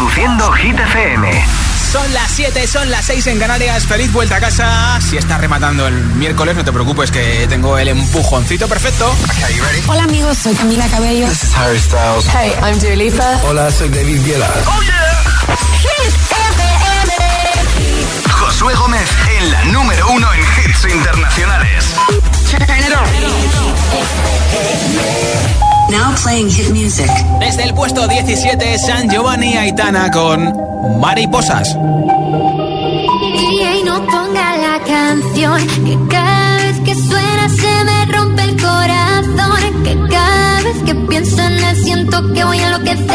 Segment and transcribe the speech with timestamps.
[0.00, 1.44] Reproduciendo Hit FM.
[1.92, 3.84] Son las 7, son las 6 en Canarias.
[3.84, 4.98] Feliz vuelta a casa.
[4.98, 9.14] Si estás rematando el miércoles, no te preocupes que tengo el empujoncito perfecto.
[9.88, 11.28] Hola amigos, soy Camila Cabello.
[11.28, 12.26] This is Harry Styles.
[12.34, 13.40] Hey, I'm Dua Lipa.
[13.44, 14.48] Hola, soy David Guetta.
[14.68, 15.22] Oh yeah.
[15.82, 17.12] Hit FM.
[18.30, 21.94] Josué Gómez en la número uno en hits internacionales.
[25.90, 27.10] Now playing hit music.
[27.40, 31.68] Desde el puesto 17, San Giovanni Aitana con Mariposas.
[33.34, 39.82] Y no ponga la canción que cada vez que suena se me rompe el corazón.
[39.82, 43.06] Que cada vez que pienso en él siento que voy a enloquecer.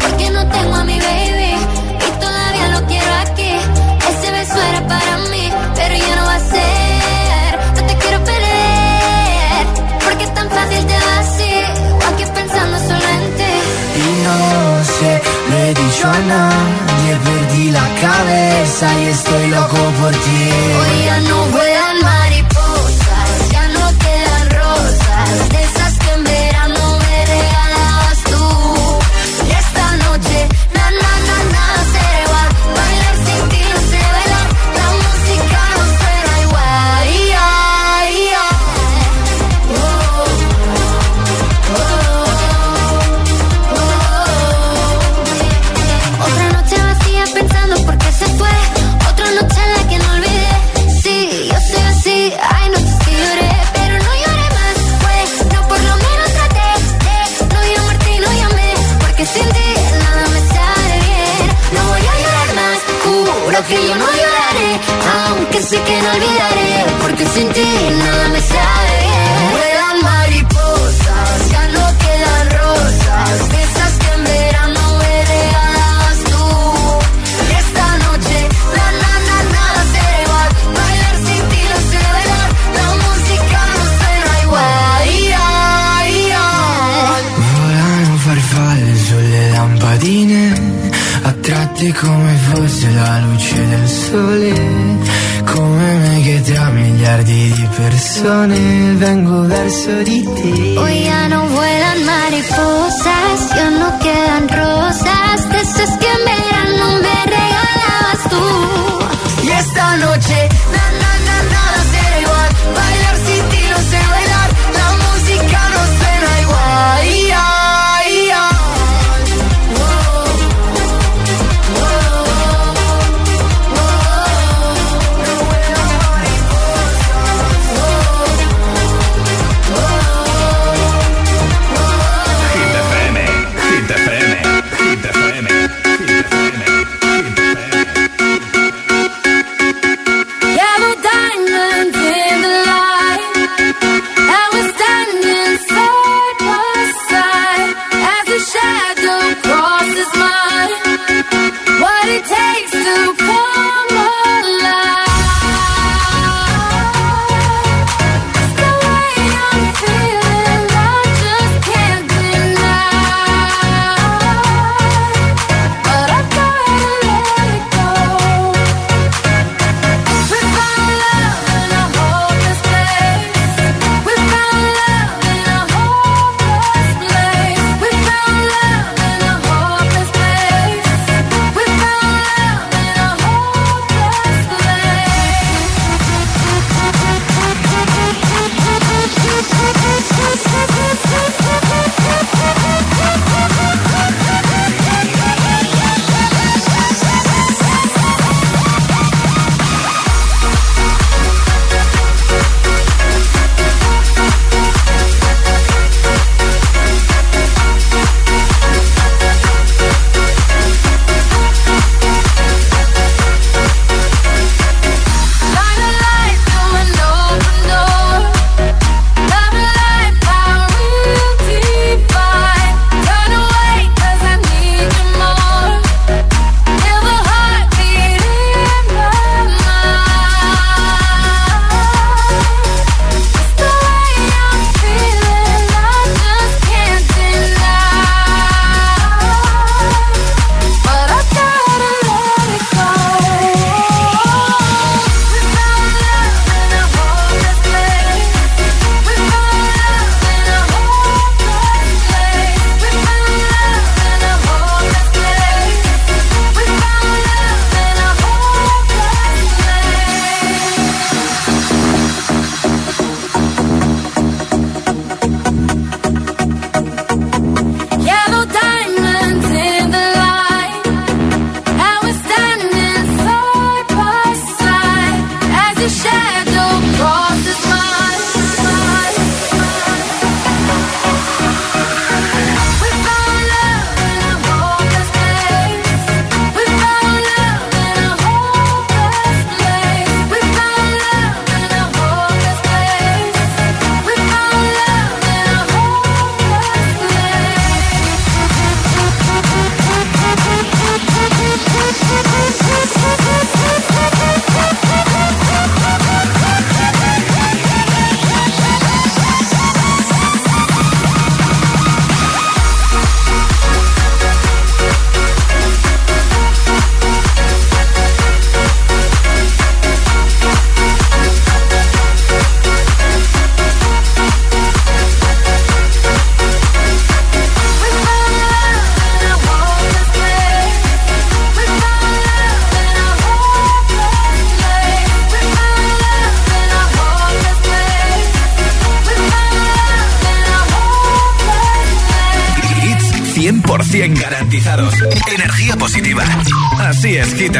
[0.00, 0.91] Porque no tengo a mi
[16.02, 20.50] lo he dicho a nadie, perdí la cabeza y estoy loco por ti.
[20.78, 21.71] Hoy ya no vuelan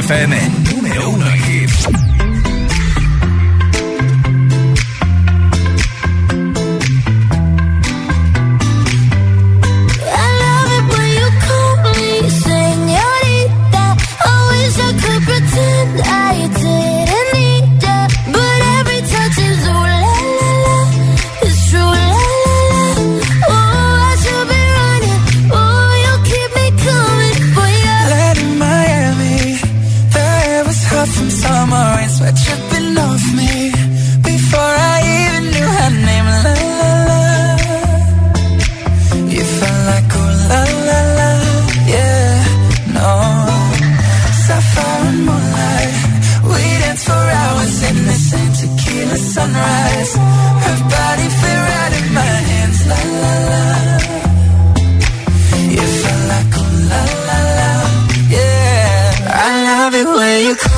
[0.02, 0.41] FM.
[59.92, 60.71] love it when you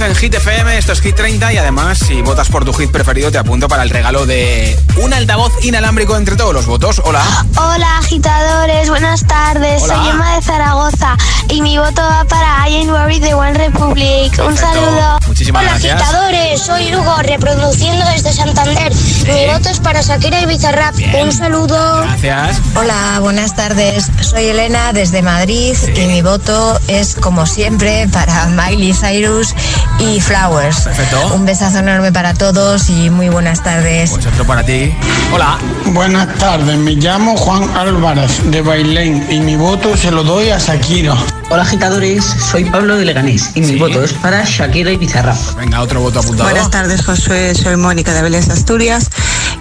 [0.00, 3.30] en Hit FM, esto es Hit 30 y además si votas por tu hit preferido
[3.30, 7.00] te apunto para el regalo de un altavoz inalámbrico entre todos los votos.
[7.04, 7.22] Hola.
[7.56, 9.82] Hola agitadores, buenas tardes.
[9.82, 11.16] Soy Emma de Zaragoza
[11.48, 14.32] y mi voto va para I Ain't Worried de One Republic.
[14.44, 15.18] Un saludo.
[15.26, 18.92] Muchísimas Hola agitadores, soy Hugo reproduciendo desde Santander.
[19.24, 20.94] Mi voto es para Shakira y Bizarrap.
[21.22, 22.02] Un saludo.
[22.02, 22.60] Gracias.
[22.74, 24.10] Hola, buenas tardes.
[24.20, 29.54] Soy Elena desde Madrid y mi voto es como siempre para Miley Cyrus
[30.00, 30.80] y Flowers.
[30.80, 31.34] Perfecto.
[31.34, 34.10] Un besazo enorme para todos y muy buenas tardes.
[34.10, 34.92] Pues otro para ti.
[35.32, 35.58] Hola.
[35.86, 40.58] Buenas tardes, me llamo Juan Álvarez de Bailén y mi voto se lo doy a
[40.58, 41.14] Shakira.
[41.50, 45.34] Hola agitadores, soy Pablo de Leganés y mi voto es para Shakira y Pizarra.
[45.34, 46.48] Pues venga, otro voto apuntado.
[46.48, 49.10] Buenas tardes, Josué, soy Mónica de Vélez Asturias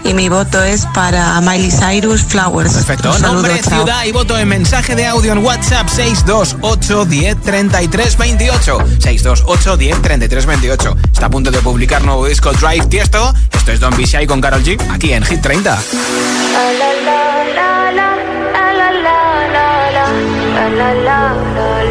[0.03, 2.74] y mi voto es para Miley Cyrus Flowers.
[2.74, 3.17] Perfecto.
[3.20, 8.77] Nombre, ciudad y voto en mensaje de audio en WhatsApp 628 10 33 28.
[9.00, 10.98] 628 10 33 28.
[11.13, 13.34] Está a punto de publicar nuevo disco Drive Tiesto.
[13.51, 14.79] Esto es Don Be Shy con Carol G.
[14.91, 15.79] Aquí en Hit 30.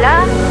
[0.03, 0.50] I'm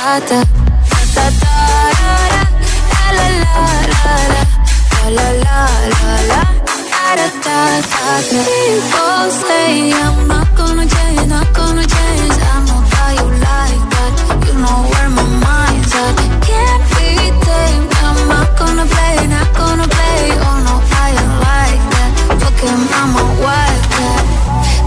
[0.00, 0.46] da da da
[1.14, 1.56] da da
[3.16, 4.06] la la la
[5.10, 5.58] la la la
[6.30, 6.40] la
[10.02, 12.34] I'm not gonna change, not gonna change.
[13.18, 14.12] You like that.
[14.46, 16.14] You know where my mind's at.
[16.46, 17.08] Can't be.
[18.06, 19.99] I'm not gonna play, not gonna play.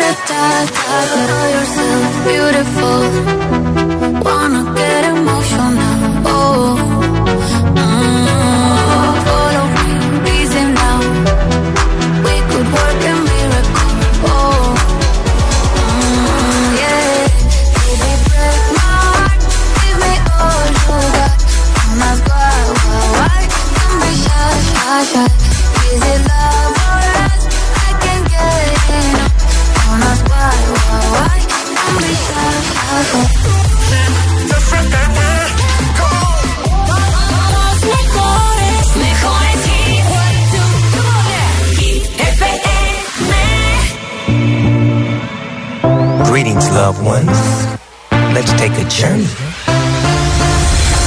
[0.00, 0.44] da da
[0.76, 3.00] da da know yourself beautiful.
[4.26, 4.62] Wanna
[46.74, 47.38] loved ones.
[48.34, 49.28] Let's take a journey.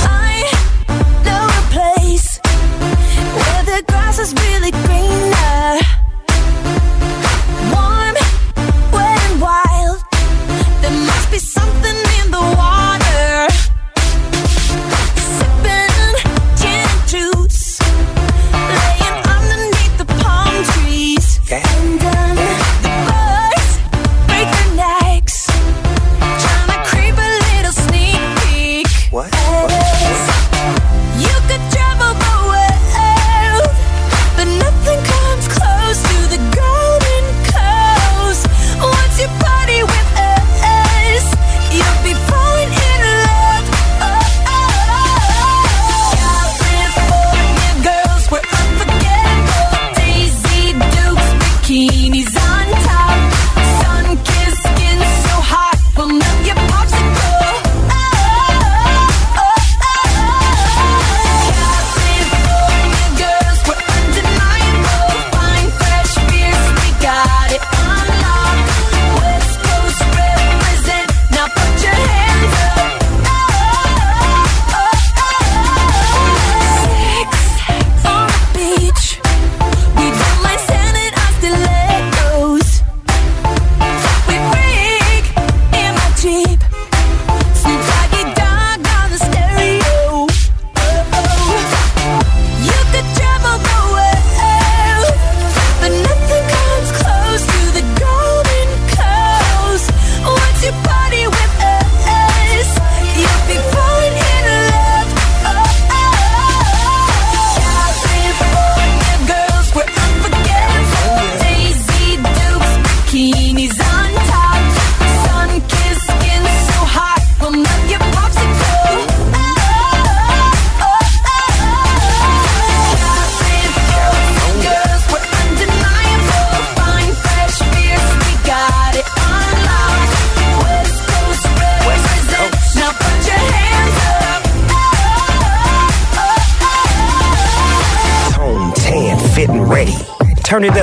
[0.07, 0.49] I
[1.25, 2.39] know a place
[3.39, 4.71] where the grass is really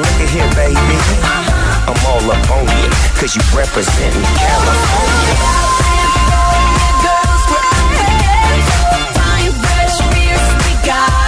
[0.00, 0.96] Look at here, baby.
[1.84, 2.88] I'm all up on you,
[3.20, 5.36] cause you representing California.
[7.04, 7.68] Girls were.
[9.12, 11.19] Fine, fresh beers, we got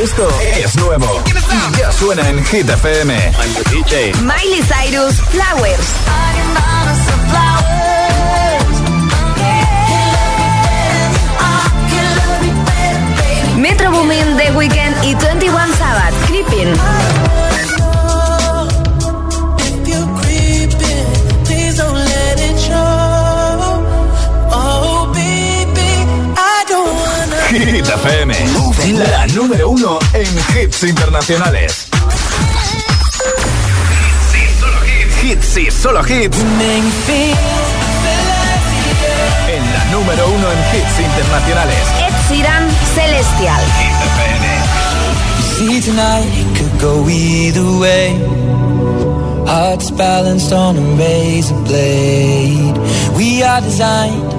[0.00, 1.24] Esto es nuevo.
[1.76, 3.32] Ya suena en Hit FM.
[4.22, 5.94] Miley Cyrus, Flowers.
[29.48, 31.88] Número uno en hits internacionales.
[35.22, 36.36] Hits y solo hits.
[39.48, 41.78] En la número uno en hits internacionales.
[42.06, 43.62] Ed Sheeran, Celestial.
[45.56, 48.18] See tonight it could go either way.
[49.46, 52.76] Hearts balanced on a razor blade.
[53.16, 54.38] We are designed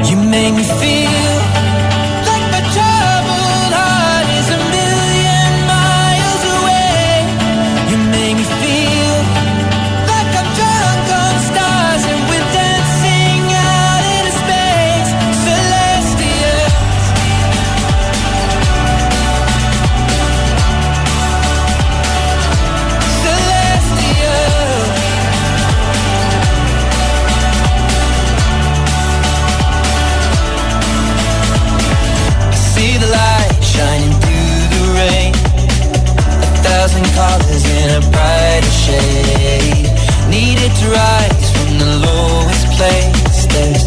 [40.81, 43.45] To rise from the lowest place.
[43.53, 43.83] There's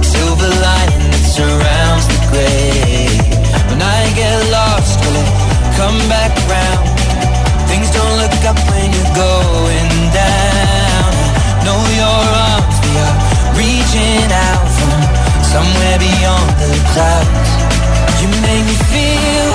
[0.00, 3.08] silver lining that surrounds the gray.
[3.68, 5.30] When I get lost, will it
[5.76, 6.32] come back?
[7.68, 11.10] Things don't look up when you're going down.
[11.66, 13.16] Know your arms, are
[13.60, 15.00] reaching out from
[15.44, 17.50] somewhere beyond the clouds.
[18.20, 19.47] You make me feel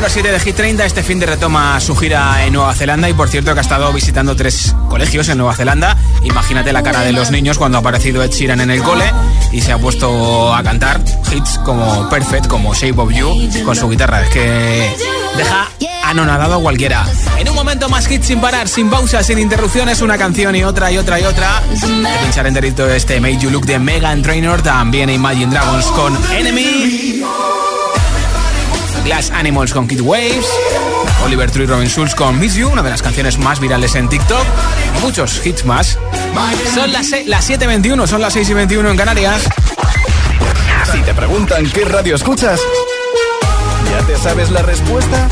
[0.00, 0.86] número 7 de Hit 30.
[0.86, 3.92] Este fin de retoma su gira en Nueva Zelanda y por cierto que ha estado
[3.92, 5.94] visitando tres colegios en Nueva Zelanda.
[6.22, 9.04] Imagínate la cara de los niños cuando ha aparecido Ed Sheeran en el cole
[9.52, 13.90] y se ha puesto a cantar hits como Perfect, como Shape of You con su
[13.90, 14.22] guitarra.
[14.22, 14.90] Es que
[15.36, 15.68] deja
[16.02, 17.06] anonadado a cualquiera.
[17.36, 20.90] En un momento más hits sin parar, sin pausas, sin interrupciones, una canción y otra
[20.90, 21.62] y otra y otra.
[22.22, 27.19] Pinchar enterito este Made You Look de Megan Trainor, también Imagine Dragons con Enemy.
[29.10, 30.46] Glass Animals con Kid Waves,
[31.24, 34.46] Oliver Tree Robin Schulz con Miss You, una de las canciones más virales en TikTok,
[34.96, 35.98] y muchos hits más.
[36.72, 39.48] Son las, las 7.21, son las 6 y 21 en Canarias.
[40.92, 42.60] Si te preguntan qué radio escuchas,
[43.90, 45.28] ¿ya te sabes la respuesta?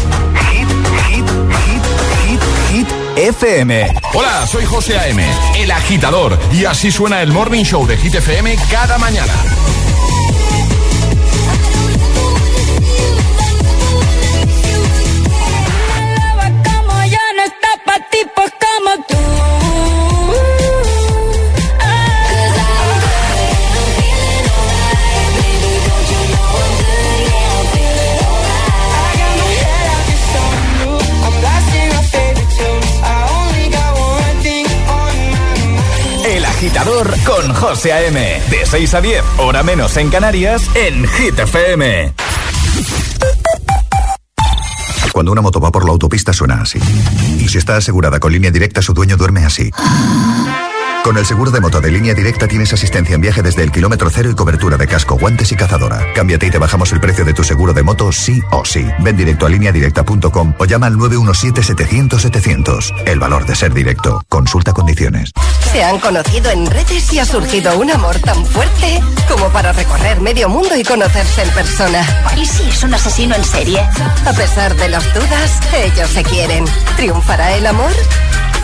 [0.51, 0.69] Hit,
[1.07, 1.29] hit,
[1.65, 1.83] hit,
[2.27, 2.41] hit,
[2.73, 3.95] hit, FM.
[4.13, 5.25] Hola, soy José A.M.,
[5.57, 9.33] el agitador, y así suena el Morning Show de Hit FM cada mañana.
[37.55, 38.43] José A.M.
[38.51, 42.13] De 6 a 10, hora menos en Canarias, en Hit FM.
[45.13, 46.81] Cuando una moto va por la autopista suena así.
[47.39, 49.71] Y si está asegurada con línea directa, su dueño duerme así.
[51.09, 54.11] Con el seguro de moto de línea directa tienes asistencia en viaje desde el kilómetro
[54.11, 56.05] cero y cobertura de casco, guantes y cazadora.
[56.15, 58.87] Cámbiate y te bajamos el precio de tu seguro de moto sí o sí.
[58.99, 63.05] Ven directo a lineadirecta.com o llama al 917-700-700.
[63.07, 64.23] El valor de ser directo.
[64.29, 65.33] Consulta condiciones.
[65.73, 70.21] Se han conocido en redes y ha surgido un amor tan fuerte como para recorrer
[70.21, 72.07] medio mundo y conocerse en persona.
[72.37, 73.81] ¿Y si es un asesino en serie?
[74.27, 76.67] A pesar de las dudas, ellos se quieren.
[76.99, 77.93] ¿Triunfará el amor?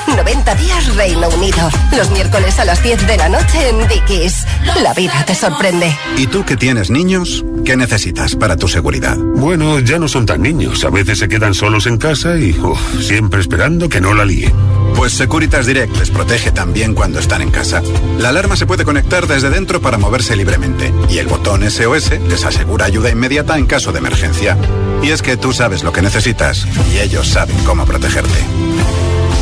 [0.06, 1.70] 90 días Reino Unido.
[1.96, 4.44] Los miércoles a las 10 de la noche en Dickies.
[4.82, 5.96] La vida te sorprende.
[6.16, 7.44] ¿Y tú que tienes niños?
[7.64, 9.16] ¿Qué necesitas para tu seguridad?
[9.16, 10.84] Bueno, ya no son tan niños.
[10.84, 12.56] A veces se quedan solos en casa y
[13.00, 14.52] siempre esperando que no la líen.
[14.94, 17.82] Pues Securitas Direct les protege también cuando están en casa.
[18.18, 22.44] La alarma se puede conectar desde dentro para moverse libremente y el botón SOS les
[22.44, 24.56] asegura ayuda inmediata en caso de emergencia.
[25.02, 28.38] Y es que tú sabes lo que necesitas y ellos saben cómo protegerte.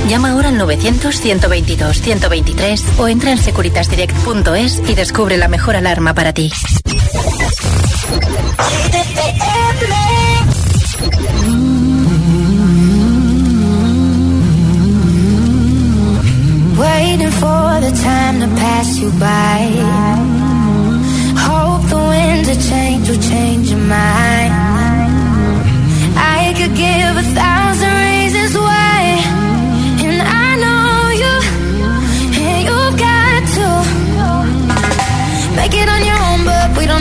[0.09, 6.51] Llama ahora al 900-122-123 o entra en securitasdirect.es y descubre la mejor alarma para ti.
[16.77, 19.71] Waiting for the time to pass you by.
[21.37, 24.53] Hope the winds of change will change your mind.
[26.17, 27.91] I could give a thousand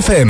[0.00, 0.29] FM.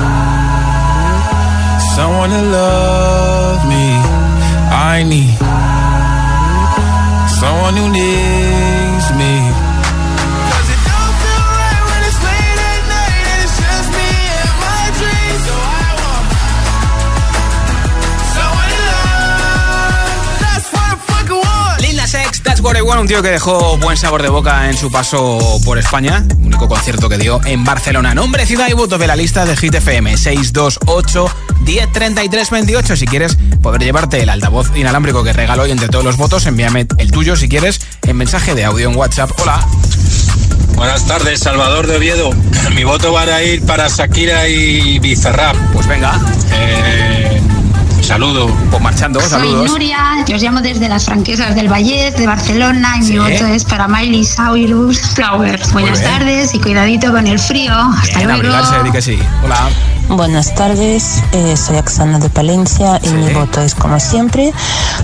[2.29, 3.97] to love me.
[4.69, 5.30] I need
[23.11, 27.17] tío que dejó buen sabor de boca en su paso por España, único concierto que
[27.17, 28.15] dio en Barcelona.
[28.15, 31.25] Nombre, ciudad y voto de la lista de Hit FM 628
[31.59, 32.95] 1033 28.
[32.95, 36.87] Si quieres poder llevarte el altavoz inalámbrico que regalo hoy entre todos los votos, envíame
[36.99, 39.29] el tuyo si quieres en mensaje de audio en WhatsApp.
[39.41, 39.59] Hola.
[40.75, 42.29] Buenas tardes, Salvador de Oviedo.
[42.73, 45.57] Mi voto va a ir para Shakira y Bizarrap.
[45.73, 46.17] Pues venga.
[46.53, 47.20] Eh,
[48.11, 48.47] saludo.
[48.69, 53.03] Pues marchando, Soy Nuria, yo os llamo desde las franquesas del Valles, de Barcelona, y
[53.03, 53.13] Sí.
[53.13, 55.71] mi voto es para Miley Cyrus Flowers.
[55.71, 56.11] Buenas bien.
[56.11, 57.73] tardes y cuidadito con el frío.
[57.73, 58.39] Hasta En luego.
[58.39, 59.19] abrigarse, di que sí.
[59.43, 59.69] Hola.
[60.11, 64.51] Buenas tardes, eh, soy Axana de Palencia y mi voto es como siempre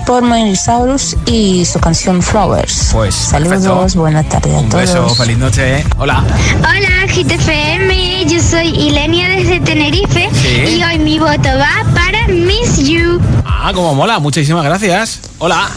[0.05, 2.89] por Cyrus y su canción Flowers.
[2.91, 3.99] Pues saludos, perfecto.
[3.99, 4.81] buena tarde a Un todos.
[4.83, 5.85] beso, feliz noche.
[5.97, 6.23] Hola.
[6.59, 8.25] Hola, GTFM.
[8.25, 10.75] Yo soy Ilenia desde Tenerife Sí.
[10.77, 13.21] y hoy mi voto va para Miss You.
[13.45, 15.21] Ah, como mola, muchísimas gracias.
[15.39, 15.69] Hola.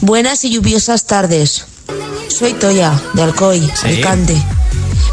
[0.00, 1.66] Buenas y lluviosas tardes.
[2.28, 4.42] Soy Toya, de Alcoy, Alicante.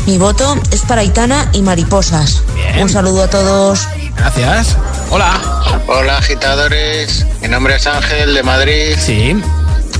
[0.07, 2.41] Mi voto es para Aitana y Mariposas.
[2.81, 3.87] Un saludo a todos.
[4.15, 4.77] Gracias.
[5.11, 5.37] Hola.
[5.85, 8.95] Hola agitadores, mi nombre es Ángel de Madrid.
[8.97, 9.35] Sí.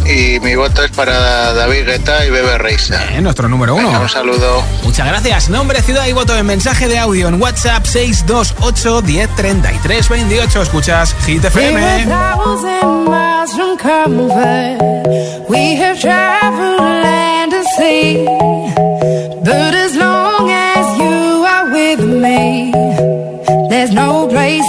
[0.05, 3.03] Y mi voto es para David Guetta y Bebe Reisa.
[3.11, 3.87] Eh, nuestro número uno.
[3.87, 4.63] Venga, un saludo.
[4.83, 5.49] Muchas gracias.
[5.49, 10.61] Nombre, ciudad y voto en mensaje de audio en WhatsApp 628 1033 28.
[10.61, 12.07] Escuchas Hit FM.
[15.49, 15.75] We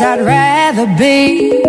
[0.00, 1.67] I'd rather be.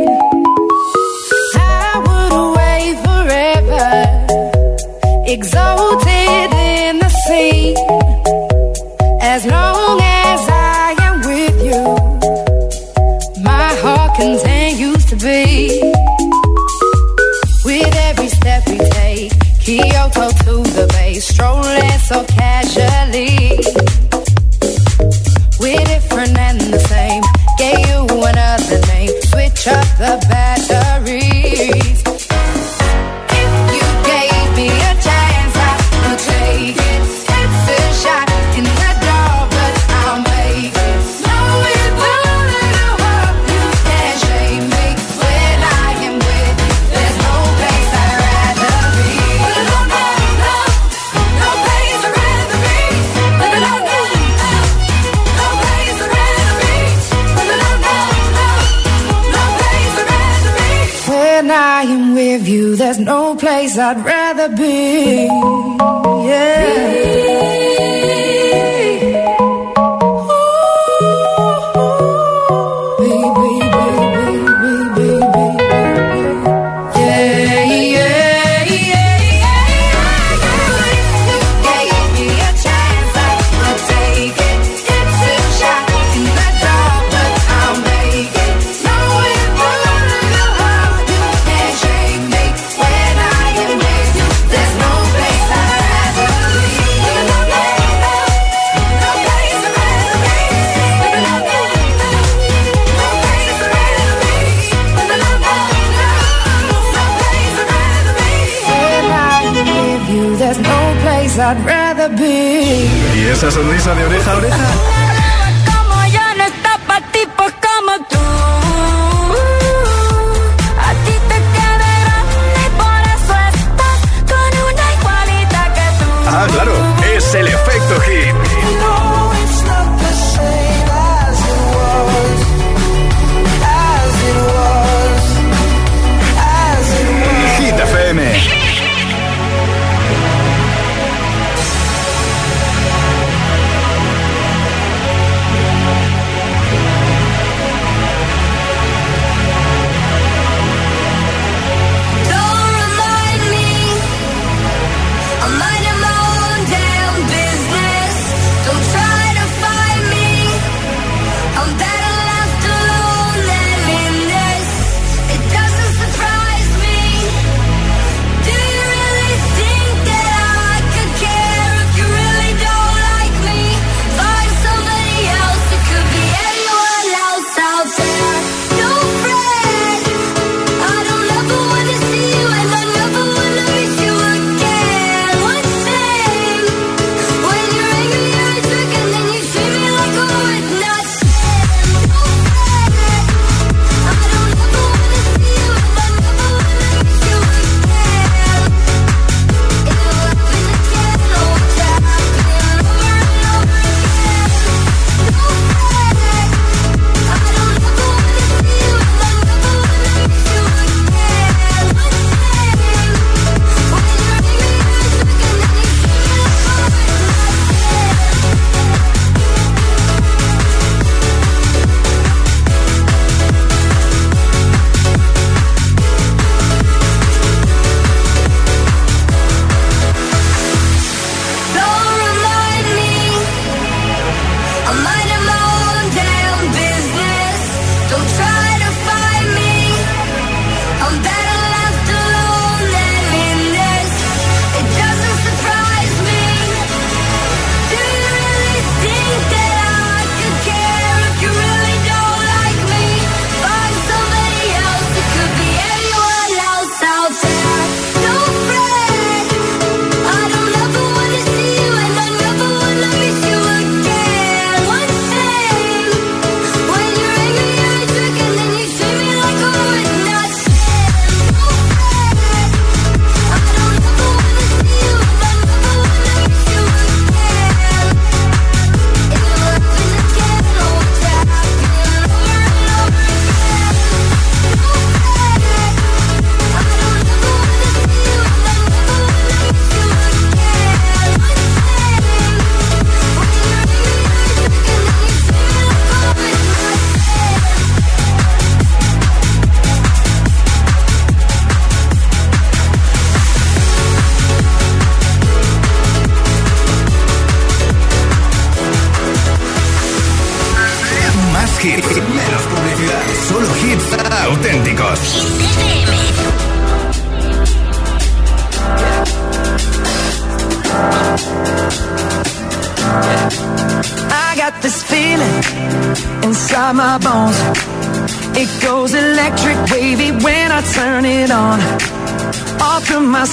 [113.15, 115.18] ¿Y esa sonrisa de oreja a oreja?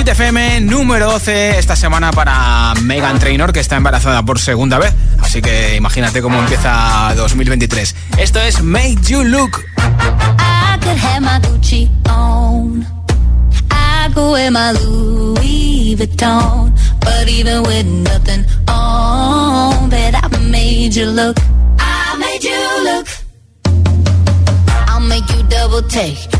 [0.00, 4.22] Hit 30 en Hit FM número 12 esta semana para Megan Trainor que está embarazada
[4.22, 4.94] por segunda vez.
[5.20, 7.94] Así que imagínate cómo empieza 2023.
[8.16, 9.62] Esto es Make You Look.
[9.78, 12.86] I could have my Gucci on.
[13.70, 16.72] I could wear my Louis Vuitton.
[17.00, 21.36] But even with nothing on, bet I made you look.
[21.78, 23.06] I made you look.
[24.88, 26.39] I'll make you double take.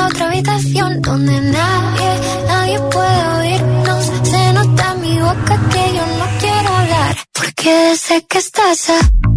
[0.00, 2.10] A otra habitación donde nadie,
[2.46, 4.04] nadie puede oírnos.
[4.22, 7.16] Se nota en mi boca que yo no quiero hablar.
[7.32, 9.29] Porque sé que estás aquí,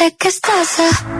[0.00, 0.80] sé que estás.
[0.80, 1.19] A...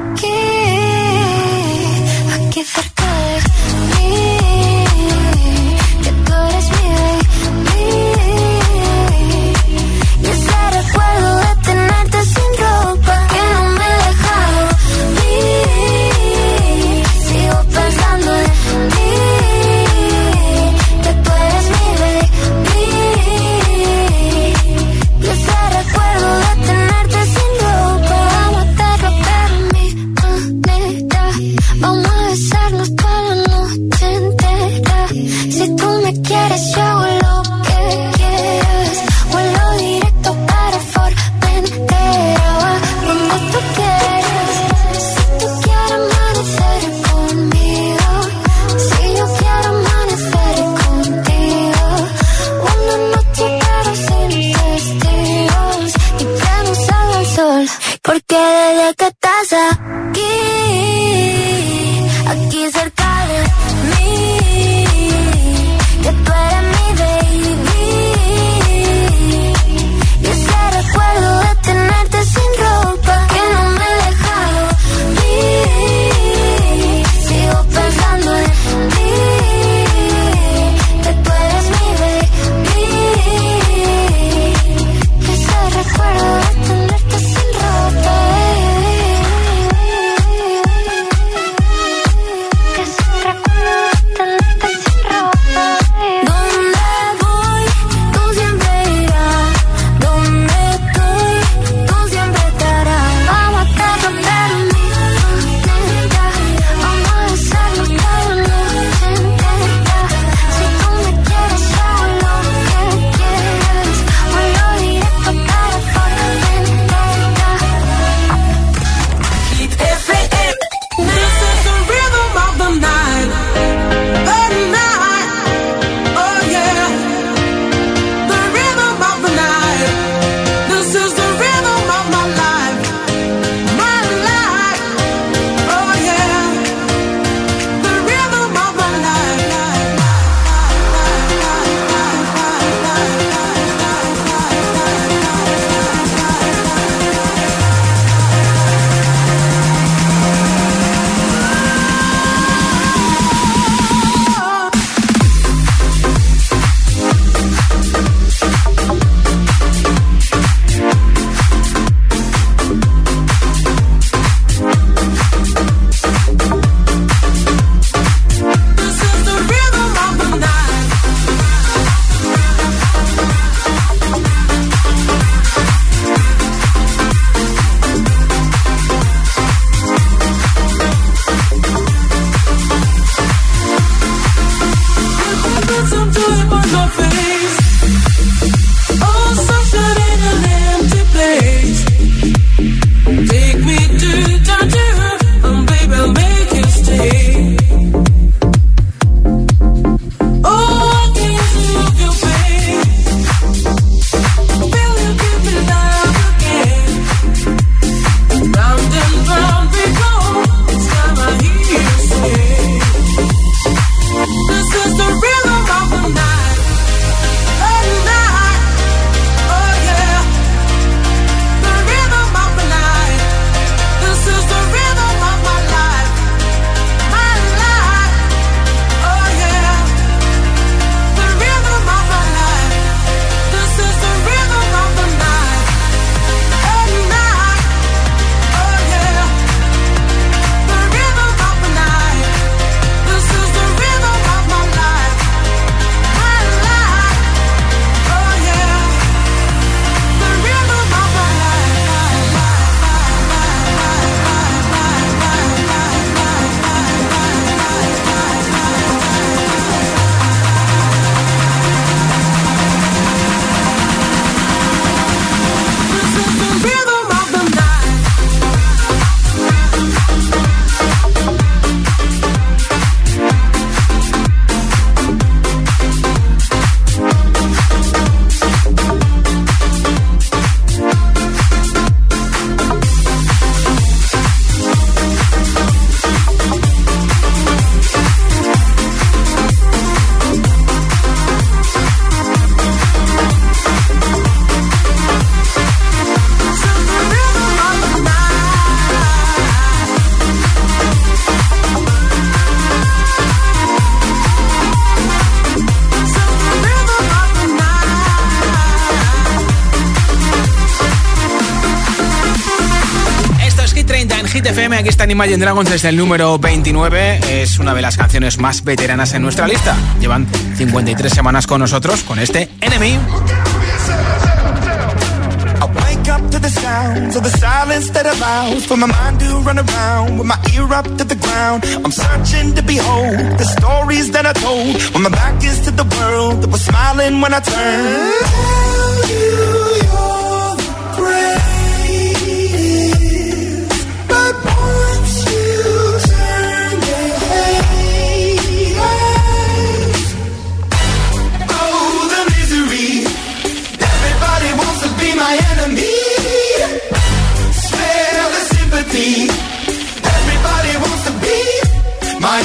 [315.10, 317.42] Imagine Dragons desde el número 29.
[317.42, 319.76] Es una de las canciones más veteranas en nuestra lista.
[319.98, 322.98] Llevan 53 semanas con nosotros con este Enemy.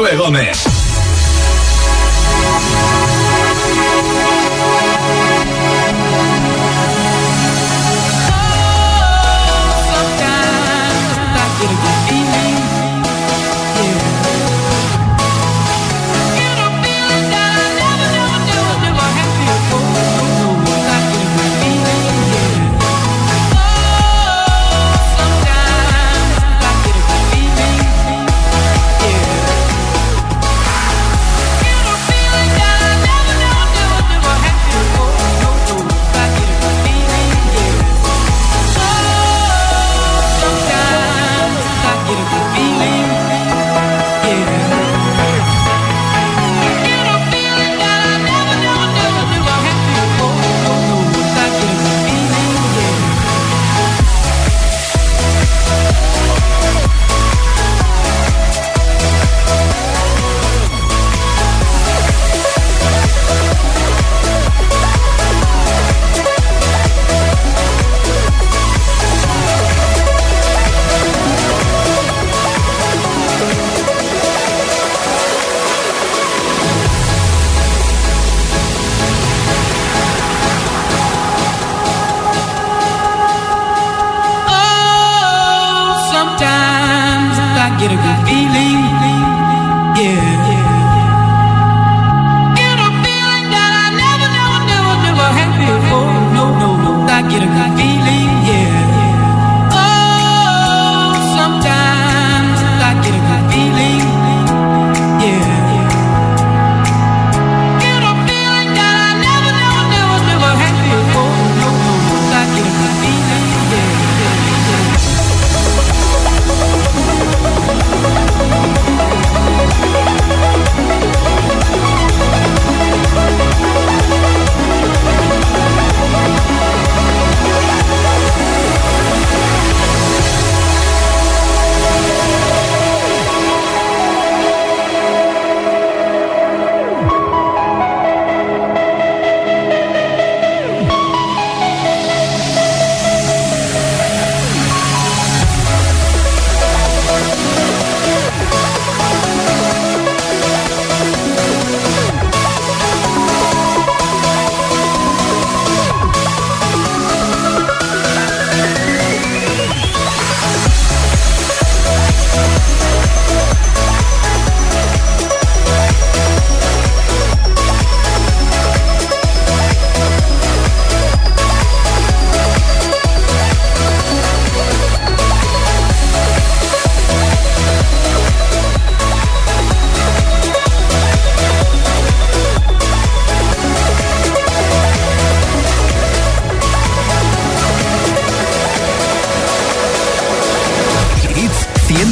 [0.00, 0.79] Josué Gómez.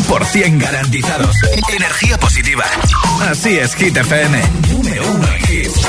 [0.09, 1.36] 100% garantizados.
[1.68, 2.64] Energía positiva.
[3.30, 4.42] Así es, Hit FM.
[4.70, 5.80] Número uno en hits.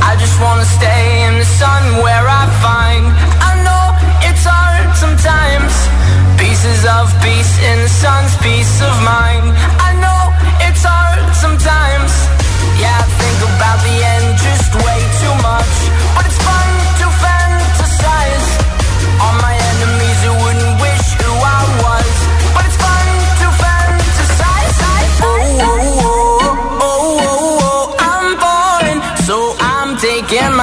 [0.00, 3.04] I just wanna stay in the sun where I find
[3.42, 3.84] I know
[4.28, 5.72] it's hard sometimes
[6.38, 9.52] Pieces of peace in the sun's peace of mind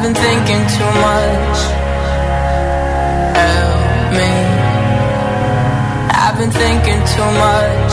[0.00, 1.58] I've been thinking too much.
[3.36, 4.32] Help me.
[6.10, 7.92] I've been thinking too much.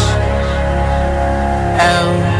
[1.81, 2.36] Help.